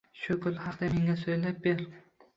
[0.19, 1.85] Shu gul haqda menga soʻylab ber.